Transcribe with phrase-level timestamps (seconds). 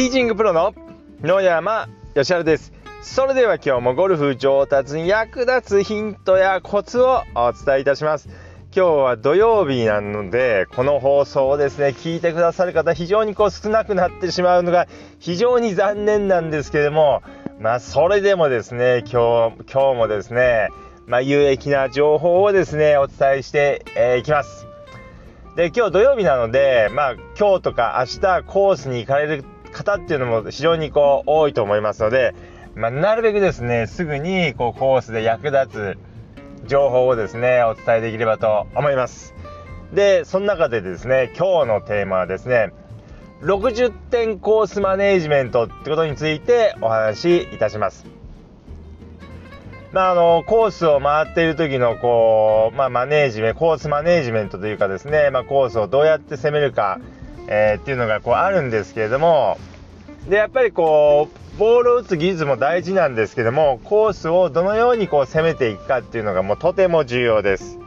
[0.00, 0.74] ティーチングプロの
[1.20, 2.72] 野山義晴です。
[3.02, 8.30] それでは今日もゴルフ上達に役立つヒントやコツをお伝えいたします。
[8.74, 17.22] 今日は土曜日なのでこの放送をですね聞いてくださる方非常にこう少なくなってしまうのが非常に残念なんですけれども
[17.58, 20.70] まあそれでもですね今日今日もですね
[21.06, 24.66] まあ、有益な情報をですねお伝えしてい、えー、きます。
[25.56, 32.34] で今日土曜日なのでまあ今日とか明日コースに行かれる方っていうのも非常にこう多いと思いますので、
[32.74, 35.98] まあ、なるべくですねすぐにこうコースで役立つ
[36.68, 39.34] 情報をですねお伝えできればと思います。
[39.92, 42.72] でその中でですね今日のテーマはですね
[43.42, 48.20] 60点コースマネージメントってことについてお話しいたします。
[49.92, 57.00] まあ、あのコースを回っている時のこう、まあ、マネージメントコースマネージメントというかですね、まあ、コースをどうやって攻めるか、
[57.50, 59.58] えー、っていうのがこうあるんですけれども
[60.28, 67.78] でやっぱりこうボールを打つ技術も大事なんですけどもコースをどのようにこう攻めていくかっていうのがもうとても重要です。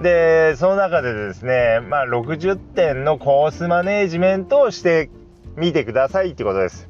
[0.00, 5.10] でその中でですね、まあ、60点のコースマネージメントをして
[5.56, 6.88] みてくださいってことです。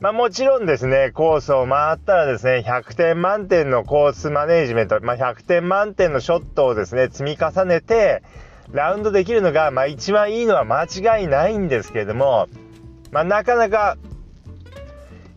[0.00, 8.22] まあ、もちろんですね、コースを回ったらですね、100点満点のコースマネージメント、まあ、100点満点のショットをですね、積み重ねて、
[8.72, 12.48] ラウンドできるのが、まあ、一番いいのは間違いないんですけれども、
[13.10, 13.96] まあ、なかなか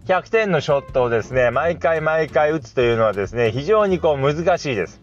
[0.06, 5.02] 100点のショットをですね、毎回毎回打つというのはですね、非常にこう難しいです。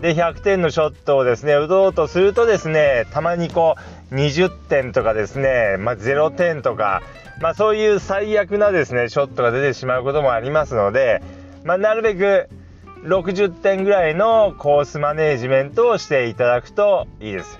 [0.00, 3.74] で、100点のショットをですね、打とうとするとですね、たまにこ
[4.12, 7.02] う、20点とかですね、まあ、0点とか、
[7.40, 11.22] まあ、そういう最悪なですねショットが出てしまうこともありますので、
[11.64, 12.48] まあ、なるべく
[13.04, 17.58] 60点ぐらいのコースマネージメントをしていただくといいです。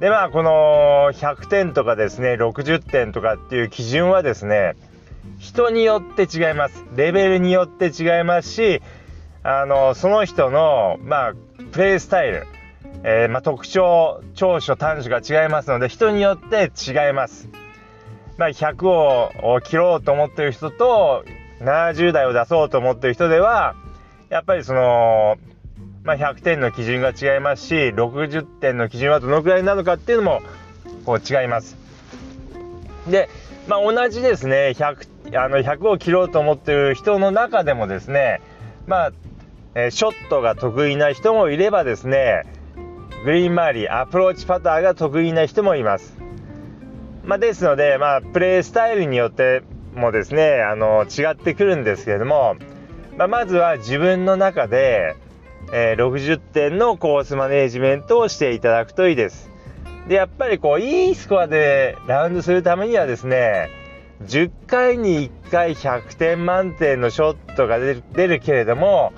[0.00, 4.74] でまあこの100点とかですね60点とかっていう基準はですね
[5.38, 8.82] 人によって違いますレベルによって違いますし
[9.42, 11.32] あのその人のまあ
[11.72, 12.46] プレイスタイル、
[13.04, 17.48] えー、まあ、特徴長所短所が違いますので人によって違います。
[18.36, 21.24] まあ、100を切ろうと思ってる人と
[21.60, 23.74] 70台を出そうと思ってる人では
[24.28, 25.38] やっぱりその、
[26.02, 30.42] まあ、100点の基準が違いますし60点の基準はどのくらいなのかっていうのも
[31.04, 31.76] こう違います。
[33.08, 33.28] で、
[33.68, 38.40] まあ、同じですね 100, あの100を切ろうと思ってる人の中でもですね
[38.86, 39.12] まあ、
[39.74, 42.44] え、ショットが得意な人もいればですね
[43.24, 46.16] グリーン周りアプローチパターが得意な人もいます。
[47.24, 49.62] まあ、ですので、まあ、プレースタイルによって
[49.96, 52.56] もですねあの違ってくるんですけれども、
[53.16, 55.16] まあ、まずは自分の中で、
[55.72, 59.50] えー、60点のコースマネージメントをしていただくといいです。
[60.06, 63.70] でやっぱりこういいスコアでラウンドするためにはですね
[64.24, 69.12] 10回に1回100点満点のショットが出るけれども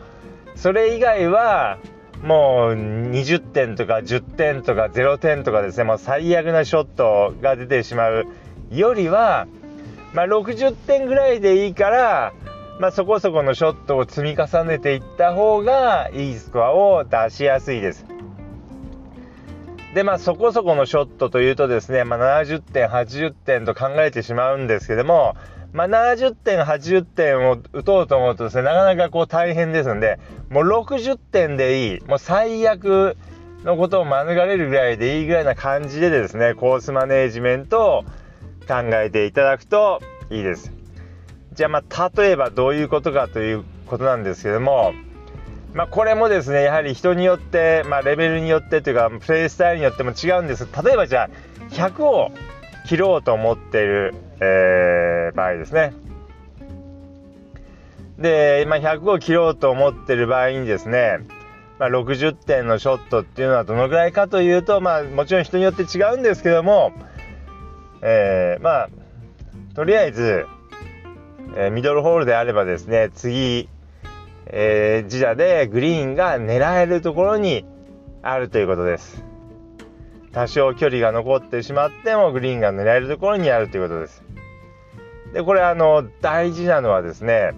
[0.56, 1.78] それ以外は
[2.22, 8.26] もう20点とか10点とか0点とかですねもう最悪なショットが出てしまう
[8.70, 9.46] よりは、
[10.14, 12.32] まあ、60点ぐらいでいいから、
[12.78, 18.06] まあ、そこそこのショットを積み重ねていった方がいいスコアを出しやすいです。
[19.94, 25.34] でまあそこそこのショットというとですね、まあ、70点80点と考えてしまうんですけども
[25.72, 30.18] まあ、70点、80点を打とうと思うとですね、なかなかこう大変ですんで、
[30.48, 33.16] もう60点でいい、もう最悪
[33.64, 38.02] のことを免れるぐらいでいいぐらいな感じでですね、コースマネージメントを
[38.66, 40.00] 考えていただくと
[40.30, 40.77] いいです。
[41.58, 44.92] じゃあ、まあ、例えばどういうことかということなんですけども、
[45.74, 50.68] まあ、これもですね、やはり人によって、まあ、レベルによってというか、プレイスタイルによっても違うんです。
[50.84, 51.30] 例えばじゃあ、
[51.74, 52.30] 100を
[52.86, 55.94] 切ろうと思っている、えー、場合ですね。
[58.18, 61.26] で、まあ、100を切ろうと思ってる場合にですね、
[61.80, 66.92] まあ、60点のショットっていうのはどのぐらいかというと、まあ、もちろん人によって違うんですけども、
[68.00, 68.88] えー、まあ
[69.74, 70.46] とりあえず、
[71.56, 73.68] え、ミドルホールであればですね次、
[74.46, 77.64] えー、自社でグリーンが狙えるところに
[78.22, 79.24] あるということです。
[80.32, 84.22] 多少距離が残ってしまってもグリーンが狙えるところにあるということです。
[85.32, 87.52] でこれあの大事なのはですね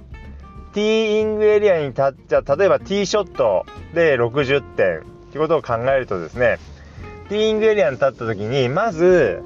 [0.73, 6.59] ティーイングエリアに立っちゃ例えばティーショットで60点っていうことを考えるとですね
[7.29, 9.43] ティーイングエリアに立った時にまず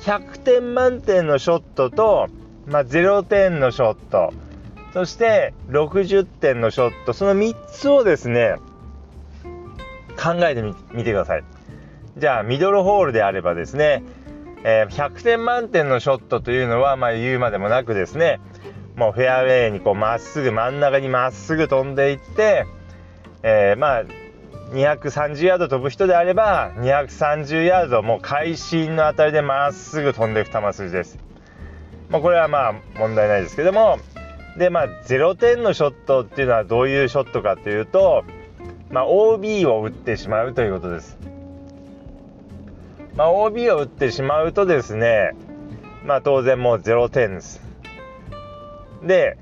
[0.00, 2.28] 100点満点のショットと、
[2.66, 4.32] まあ、0点のショット
[4.92, 8.56] そして60点のショットその3つをですね
[10.16, 11.44] 考えてみてください。
[12.16, 14.02] じゃあミドルホールであればですね、
[14.64, 18.40] えー、100点満点のショットというのは、まあ、言うまでもなくですね
[18.96, 22.64] もうフェアウェイにこうまっすぐ真ん中にまっすぐ飛んでいって、
[23.42, 24.04] えー、まあ
[24.72, 31.18] 230ヤード飛ぶ人であれば230ヤードもう会心のあたりでまっすぐ飛んでいく球筋です。
[32.10, 33.98] まあ、これはまあ問題ないですけども
[34.56, 38.24] でまあ0点のショットっていうのはどういうショットかというと、
[38.90, 41.18] まあ、OB を打ってしまうということです。
[43.16, 45.32] まあ、OB を打ってしまうとですね、
[46.04, 47.60] まあ、当然もう0点です。
[49.02, 49.38] で、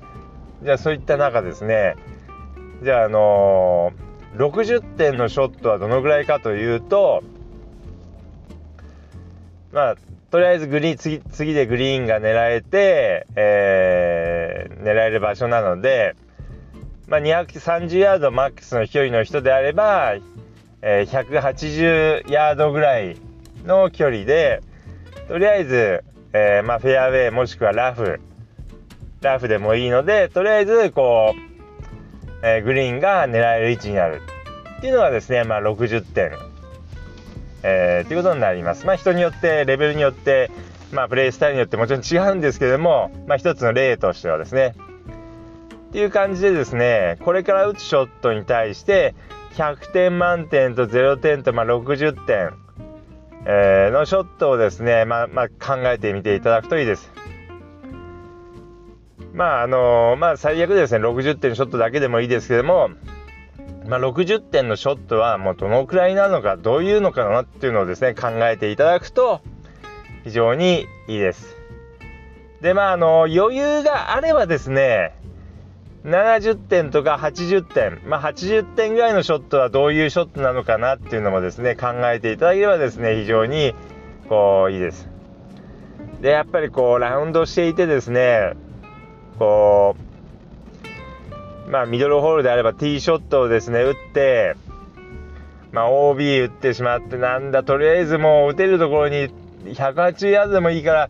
[0.63, 1.95] じゃあそういった中ですね、
[2.83, 7.23] じゃあ、あのー、60点のショットはどのぐらいかというと、
[9.71, 9.95] まあ、
[10.31, 16.15] とりあえずグリーン次次でグリーンが狙えて、えー、狙える場所なので、
[17.07, 20.15] まあ、230ヤードマックスの飛距離の人であれば、
[20.81, 23.17] えー、180ヤードぐらい
[23.63, 24.61] の距離で
[25.27, 28.19] とりあえず、えー、まあ、フェアウェイもしくはラフ
[29.21, 34.21] ラフでもいいのでとりあえずこう、えー、グリーンが狙える位置になる。
[34.77, 36.31] っていうのがですね、まあ、60点、
[37.67, 38.85] えー、っていうことになります。
[38.85, 40.51] まあ、人によってレベルによって、
[40.91, 44.75] まあ、プレイスタイルによってもちろん違うんですけども、まあ、一つの例としてはですね
[45.89, 49.15] っていう感じでですねこれから打つショットに対して
[49.55, 52.53] 100点満点と0点と、まあ、60点
[53.47, 57.11] えー、のショットをですね、まあ、まあ、考えてみていただくといいです。
[59.33, 62.89] まああのまあ最悪ですね60点ショットだけでもいいですけども、
[63.87, 69.41] まあ、60点のショットはもうどのくらいなのかどういうのかなっていうのをですね考えていただくと
[70.23, 71.55] 非常にいいです。
[72.61, 75.13] でまああの余裕があればですね
[76.03, 83.73] 70点とか80点、まあ、80点ぐらいのショットはどういうショットなのかなっていうのもですね考えていただければですね非常に
[84.29, 85.09] こういいです。
[86.21, 88.53] でやっぱりこうラウンドしていてですね
[89.37, 90.04] こう
[91.69, 94.55] まあミドルホールであればティーショットをですね打って
[95.71, 99.29] まあ OB 打ってしまってなんだとりあえずもう打てるところに
[99.65, 101.09] 180ヤードでもいいから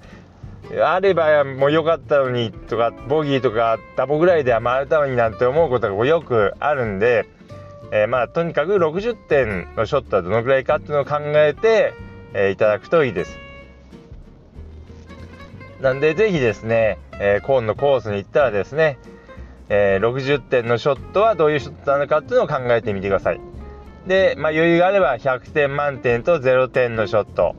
[0.83, 7.27] あればもう良かったのにとかボギーとかダボぐらいでは回れたのになんて思うことがよくあるんで、
[7.91, 11.93] えー、まあとにかく60点のショットはどのぐらいかっていうのを考えて、
[12.33, 13.37] えー、いただくといいです。
[15.81, 18.97] なんでぜひですね、えー、コーンのコースに行ったらですね、
[19.69, 23.41] えー、60点のショットはどういうショットなのかっていうのを考えてみてください。
[24.07, 27.55] で、まあ、余裕があれば100点満点と0点のショット、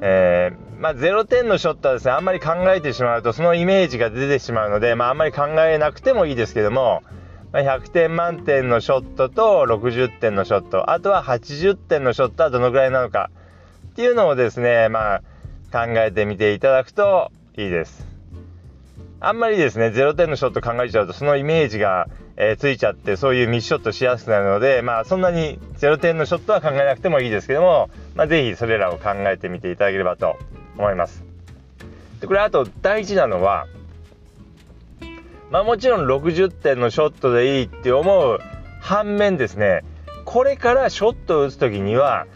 [0.00, 7.04] えーまあ、0点のショットはですね、あんまり考えてしまうと、そのイメージが出てしまうので、まあ、あんまり考えなくてもいいですけども、
[7.52, 13.30] ま、100点満点のショットと60点のショット、あとは80点のショットはどのぐらいなのか
[13.90, 15.22] っていうのをですね、まあ、
[15.70, 18.11] 考えてみていただくといいです。
[19.24, 30.38] あんまりですね、0点のショット考えちゃうと、そのイメージが、えー、ついちゃって、そういうミスショットしやすくなるので、まあ、そんなに0点のショットは考えなくてもいいですけども、まあ、ぜひそれらを考えてみていただければと
[30.76, 31.32] 思います。
[32.22, 33.66] でこれあと大事なのは
[35.50, 38.38] まあもちろん60点のショットでいいって思う
[38.80, 39.82] 反面ですね
[40.24, 42.26] これからショットを打つ時には、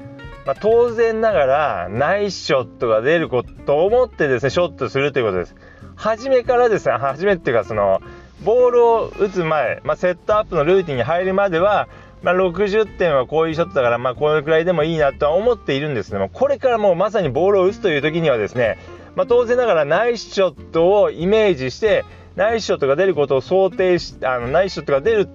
[0.45, 5.55] まあ、当然ながらナイスショットが出ることを思ってですねショットするということです。
[5.97, 8.01] 初めからですね初めっていうかその
[8.45, 11.89] ボールを打つ前、まあ、セットアップのルーティンに入るまでは
[12.23, 18.79] まあ、60点はこういうショットだから、まあ、これくらいでもいいなとは思っているんですけども、これからもうまさにボールを打つという時にはですね、
[19.15, 25.29] まあ、当然ながらナイスショットをイメージして、ナイスショットが出ることを想定し、あの、ナイスショットが出る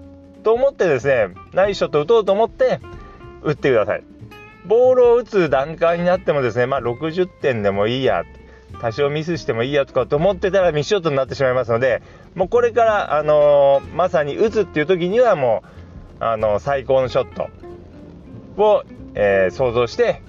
[0.44, 2.80] と思ってですね、ナイスショットを打とうと思って
[3.41, 4.03] 打ってください。
[4.65, 8.24] ボールを打つ段階になってもですね、ま、60点でもいいや、
[8.80, 12.01] 多少ミスしてもいいやとかと思ってたらミスショットになってしまいますので、
[12.36, 15.63] もうこれから、あのー、まさに打つっていう時にはも
[16.20, 17.50] う、あの最高のショット
[18.62, 18.84] を、
[19.16, 20.22] えー、想像して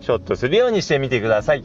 [0.00, 1.64] ショットするようにしてみてください。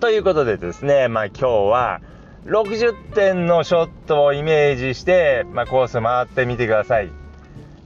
[0.00, 2.00] ということでですね、まあ、今日は
[2.46, 7.10] 60点のショットをイメージして、まあ、コース回ってみてください。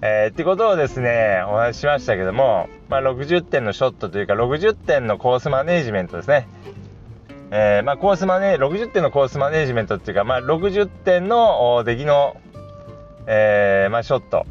[0.02, 6.48] えー、ってことをですね、お話ししましたけども、まあ、60点のショットというか、60点のコースマネージメントですね。
[7.50, 12.36] えー、まあ、コースマネ60点のコースマネージメントっていうか、まあ、60点の出来の
[13.26, 14.46] えー、まあ、ショット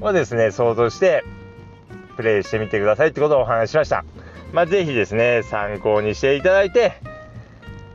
[0.00, 1.24] をですね、想像して
[2.16, 4.04] プレイしてみてくださいってことをお話ししました。
[4.52, 6.94] まあ、ぜひですね、参考にしていただいて、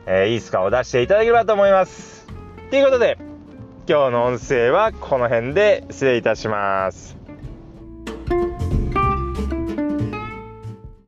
[0.06, 2.26] えー、いいスコアを出していただければと思います。
[2.70, 3.18] ということで、
[3.90, 7.19] 今日の音声はこの辺で失礼いたします。